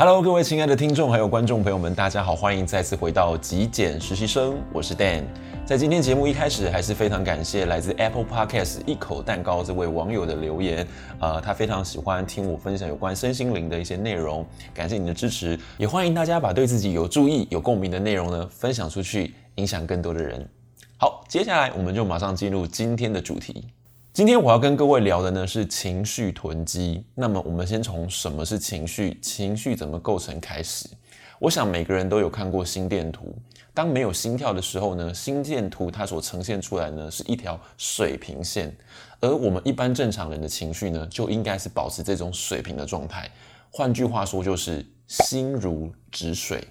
[0.00, 5.24] Hello，各位亲爱的听众还有观众朋友们，大家好，欢迎再次回到极简实习生，我是 Dan。
[5.66, 10.86] 在今天节目一开始，还是非常感谢来自 Apple Podcast 一口蛋糕这位网友的留言，
[11.18, 20.48] 呃，他非常喜欢听我分享有关身心灵的一些内容，感谢你的支持，也欢迎大家把对自己有注意、有共鸣的内容呢分享出去，影响更多的人。
[20.96, 23.64] 好，接下来我们就马上进入今天的主题。
[24.18, 27.04] 今天我要跟各位聊的呢是情绪囤积。
[27.14, 30.88] 那么我们先从什么是情绪，情绪怎么构成开始。
[31.38, 33.32] 我想每个人都有看过心电图。
[33.72, 38.76] 当没有心跳的时候呢，心电图它所呈现出来呢是一条水平线。
[39.20, 43.30] 而我们一般正常人的情绪呢，就应该是保持这种水平的状态。
[43.70, 46.66] 换句话说，就是心如止水。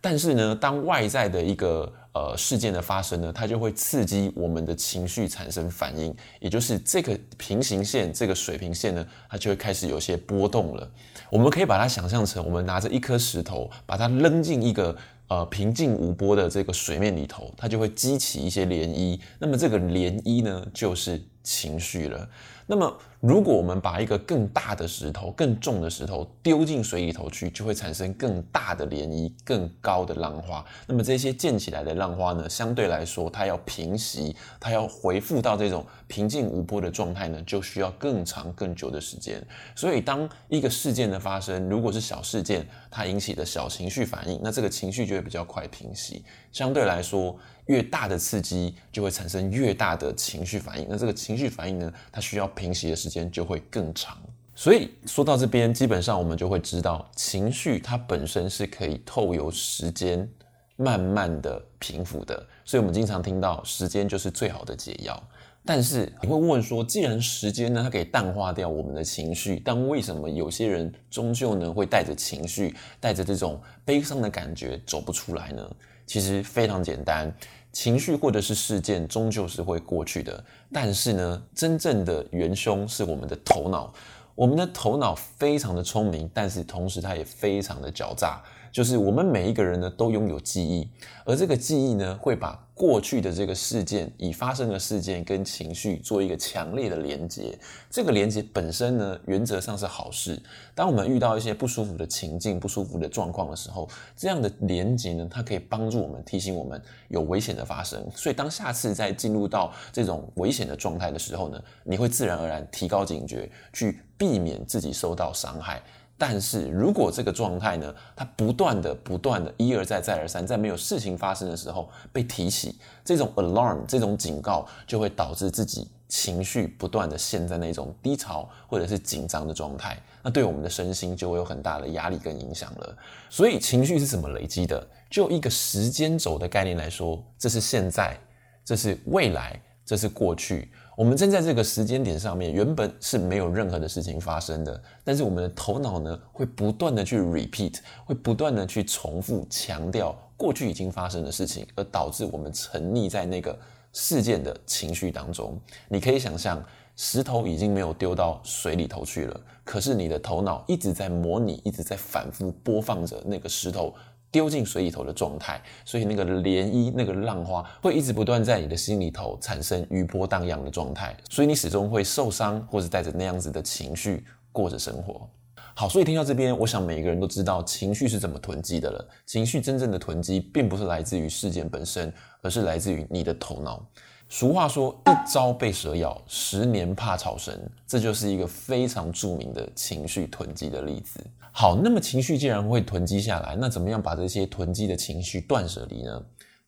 [0.00, 10.90] 但是呢，当外在的一个呃事件的发生呢，它就会刺激我们的情绪产生反应，也就是这个平行线、这个水平线呢，它就会开始有些波动了。
[11.30, 14.96] 我们可以把它想象成，我们拿着一颗石头，把它扔进一个
[15.30, 19.18] 呃平静无波的这个水面里头，它就会激起一些涟漪。
[19.38, 22.28] 那么这个涟漪呢，就是情绪了。
[22.66, 30.64] 那么，如果我们把一个更大的石头、更重的石头丢进水里头去，就会产生更大的涟漪、更高的浪花。
[30.86, 39.44] 那么这些溅起来的浪花呢，相对来说，它要平息，它要恢复到这种平静无波的状态呢，就需要更长、更久的时间。
[39.74, 46.24] 所以，当一个事件的发生，如果是小事件，它引起的小情绪反应，那这个情绪就会比较快平息。
[46.50, 54.18] 相对来说，越大的刺激就会产生越大的情绪反应，那这个情绪反应呢，它需要平息的时间就会更长。
[54.54, 60.28] 所以说到这边，基本上我们就会知道，情绪它本身是可以透由时间
[60.76, 62.46] 慢慢的平复的。
[62.64, 65.22] 所以我们经常听到，时间就是最好的解药。
[65.64, 75.70] 但是你会问说，既然时间呢，它可以淡化掉我们的情绪，但为什么有些人终究呢会带着情绪，带着这种悲伤的感觉走不出来呢？
[76.06, 77.32] 其实非常简单。
[77.72, 83.92] 情绪或者是事件终究是会过去的，但是呢，真正的元凶是我们的头脑。
[84.34, 88.42] 我们的头脑非常的聪明，但是同时它也非常的狡诈。
[88.72, 90.88] 就是我们每一个人呢都拥有记忆，
[91.24, 97.58] 而这个记忆呢会把过去的这个事件，已发生的事件跟情绪做一个强烈的连接。
[97.90, 100.40] 这个连接本身呢原则上是好事。
[100.74, 108.02] 当我们遇到一些不舒服的情境、不舒服的状况的时候，这样的连接呢它可以帮助我们提醒我们有危险的发生。
[108.14, 115.82] 所以当下次再进入到这种危险的状态的时候呢，你会自然而然提高警觉，去避免自己受到伤害。
[116.20, 132.96] 但是如果这个状态呢，它不断的、不断的，一而再、再而三，在没有事情发生的时候被提起，这种 alarm 这种警告，就会导致自己情绪不断的陷在那种低潮或者是紧张的状态，那对我们的身心就会有很大的压力跟影响了。
[133.30, 134.86] 所以情绪是怎么累积的？
[135.08, 138.14] 就一个时间轴的概念来说，这是现在，
[138.62, 139.58] 这是未来，
[139.90, 140.70] 这是过去。
[140.96, 147.74] 我们正在这个时间点上面，原本是没有任何的事情发生的，但是我们的头脑呢，会不断的去 repeat，
[148.04, 153.58] 会不断的去重复强调过去已经发生的事情，而导致我们沉溺在那个
[153.92, 155.60] 事件的情绪当中。
[155.88, 156.64] 你可以想象，
[156.94, 163.92] 石头已经没有丢到水里头去了，可是你的头脑一直在模拟，一直在反复播放着那个石头。
[164.30, 175.28] 丢进水里头的状态，所以那个涟漪、那个浪花会一直不断在你的心里头产生余波荡漾的状态，所以你始终会受伤，或者带着那样子的情绪过着生活。
[175.74, 179.08] 好，所以听到这边，我想每一个人都知道情绪是怎么囤积的了。
[179.24, 182.12] 情绪真正的囤积，并不是来自于事件本身，
[182.42, 183.84] 而是来自于你的头脑。
[184.32, 187.52] 俗话说：“一朝被蛇咬，十年怕草绳。”
[187.84, 191.20] 这就是一个非常著名的情绪囤积的例子。
[191.50, 196.22] 好，那么情绪既然会囤积下来，那怎么样把这些囤积的情绪断舍离呢？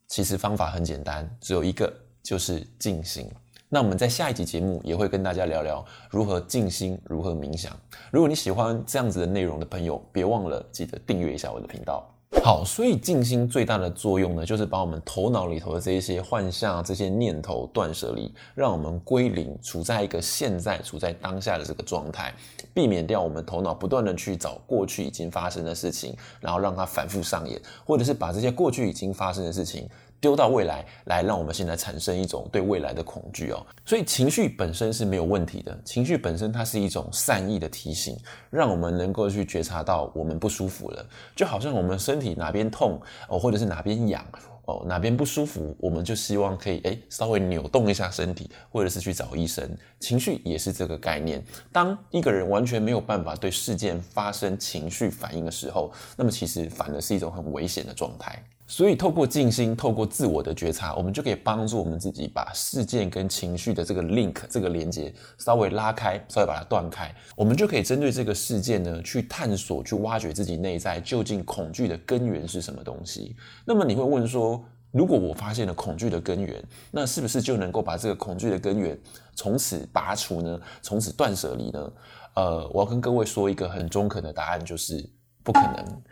[0.09, 1.91] 其实方法很简单，只有一个，
[2.21, 3.31] 就是静心。
[3.69, 7.79] 那我们在下一集节目也会跟大家聊聊如何静心，如何冥想。
[8.11, 12.13] 如果你喜欢这样子的内容的朋友，别忘了记得订阅一下我的频道。
[12.41, 22.35] 好，所以静心最大的作用呢，就是把我们头脑里头的这一些幻象、这些念头断舍离，让我们归零，处在一个现在、处在当下的这个状态，
[22.75, 29.89] 避免掉我们头脑不断的去找过去已经发生的事情，然后让它反复上演，或者是把这些过去已经发生的事情。
[30.23, 33.67] 丢到未来来，让我们现在产生一种对未来的恐惧哦。
[33.85, 38.17] 所以情绪本身是没有问题的，情绪本身它是一种善意的提醒，
[38.49, 41.05] 让我们能够去觉察到我们不舒服了。
[41.35, 44.25] 就好像我们身体哪边痛哦，或者是哪边痒，
[44.67, 49.69] 哦，哪边不舒服，我们就希望可以诶稍微扭动一下身体，或者是去找医生。
[49.99, 51.45] 情绪也是这个概念。
[51.73, 58.41] 当一个人完全没有办法对事件发生情绪反应的时候，那么其实反而是一种很危险的状态。
[58.73, 67.15] 所以，透过静心，透过自我的觉察，我们就可以帮助我们自己把事件跟情绪的这个 link 这个连接稍微拉开，稍微把它断开。
[67.37, 73.37] 我们就可以针对这个事件呢，去探索、去挖掘自己内在究竟恐惧的根源是什么东西。
[73.67, 78.99] 那么你会问说，如果我发现了恐惧的根源，那是不是就能够把这个恐惧的根源
[79.35, 80.59] 从此拔除呢？
[80.81, 81.93] 从此断舍离呢？
[82.37, 85.07] 呃，我要跟各位说一个很中肯的答案，就是
[85.43, 86.03] 不可能。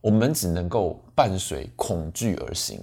[0.00, 2.80] 我们只能够伴随恐惧而行。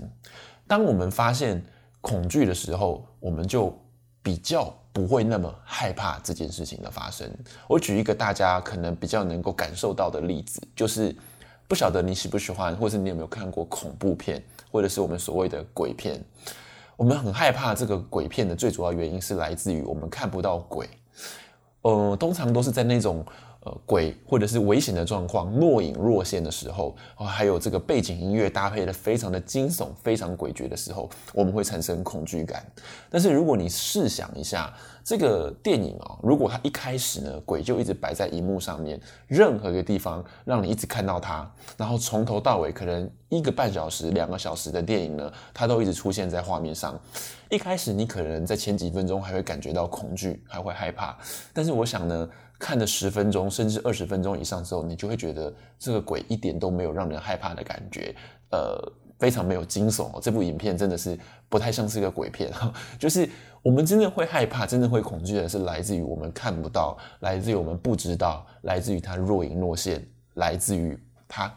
[0.68, 1.64] 当我们发现
[2.02, 3.75] 恐惧的时候，我们就
[4.22, 7.28] 比较不会那么害怕这件事情的发生。
[7.68, 11.16] 我举一个大家可能比较能够感受到的例子，就是
[11.68, 16.24] 不晓得你喜不喜欢，或是你有没有看过恐怖片，或者是我们所谓的鬼片。
[16.96, 20.88] 我们很害怕这个鬼片的最主要原因是来自于我们看不到鬼。
[21.81, 23.25] 呃，通常都是在那种。
[23.86, 32.66] 鬼或者是危险的状况若隐若现的时候，还有这个背景音乐搭配的非常的惊悚、非常诡谲的时候，我们会产生恐惧感。
[33.10, 34.74] 但是如果你试想一下，
[35.04, 47.00] 这个电影啊，如果它一开始呢，鬼就一直摆在荧幕上面，任何一个地方让你一直看到它，然后从头到尾可能一个半小时、两个小时的电影呢，它都一直出现在画面上。
[47.50, 51.18] 一开始你可能在前几分钟还会感觉到恐惧，还会害怕，
[51.54, 52.30] 但是我想呢。
[52.59, 58.15] 看了十分钟甚至二十分钟以上之后，你就会觉得这个鬼一点都没有让人害怕的感觉，
[58.51, 60.19] 呃，非常没有惊悚哦。
[60.21, 61.18] 这部影片真的是
[61.50, 62.51] 不太像是个鬼片，
[62.98, 63.30] 就是
[63.62, 70.06] 我们真的会害怕、真的会恐惧的是来自于我们看不到，来自于我们不知道，来自于它若隐若现，
[70.36, 71.54] 来自于它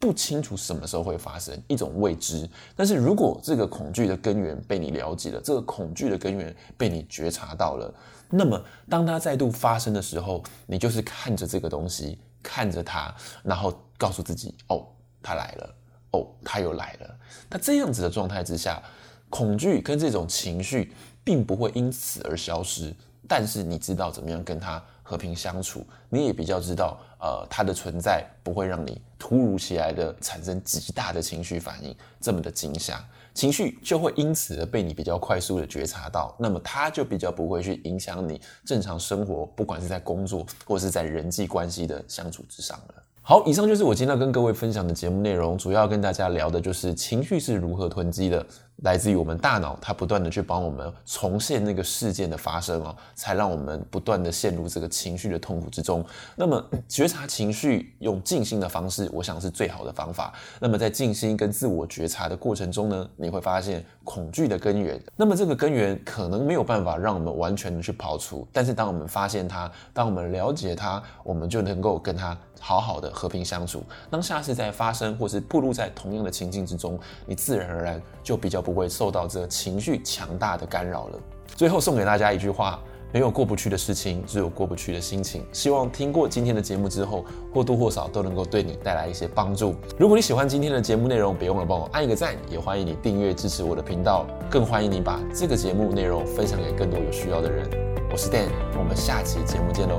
[0.00, 2.48] 不清楚什么时候会发生一种未知。
[2.74, 7.94] 但是如果这个恐惧的根源被你了解了，这个恐惧的根源被你觉察到了。
[8.30, 14.86] 那么，当它再度发生的时候，你就是看着这个东西，看着它，然后告诉自己：哦，
[15.20, 15.74] 它来了，
[16.12, 17.16] 哦，它又来了。
[17.50, 18.82] 那这样子的状态之下，
[19.28, 22.94] 恐惧跟这种情绪并不会因此而消失，
[23.28, 33.04] 但是你知道怎么样跟它和平相处，你也比较知道，呃，它的存在不会让你突如其来的产生极大的情绪反应，这么的惊吓。
[33.32, 42.94] 情绪就会因此而被你比较快速的觉察到，那么它就比较不会去影响你正常生活，不管是在工作或是在人际关系的相处之上了。
[43.22, 48.44] 好，以上就是我今天要跟各位分享的节目内容，主要跟大家聊的就是情绪是如何囤积的。
[48.82, 56.04] 来自于我们大脑，它不断的去帮我们重现那个事件的发生哦，才让我们不断的陷入这个情绪的痛苦之中。
[56.36, 60.32] 那么 觉察情绪，用静心的方式，我想是最好的方法。
[60.58, 65.00] 那么在静心跟自我觉察的过程中呢，你会发现恐惧的根源。
[65.16, 73.82] 那么这个根源可能没有办法让我们完全的去刨除，但是当我们发现它，当我们了解它，我们就能够跟它好好的和平相处。
[74.10, 78.70] 当下次再发生或是暴露在同样的情境之中，你自然而然就比较不。
[78.80, 81.18] 会受到这情绪强大的干扰了。
[81.54, 82.80] 最后送给大家一句话：
[83.12, 85.44] 没有过不去的事情，只有过不去的心情。
[85.52, 89.74] 希望听过今天的节目之后，或多或少都能够对你带来一些帮助。
[89.98, 97.68] 如果你喜欢今天的节目内容，别忘了帮我按一个赞，也欢迎你订阅支持我的频道，更欢迎你把这个节目内容分享给更多有需要的人。
[98.10, 99.98] 我是 Dan，我们下期节目见喽，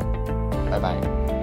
[0.71, 1.40] 拜拜。